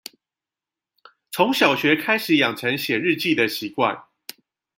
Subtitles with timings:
[1.29, 4.05] 從小學開始養成寫日記的習慣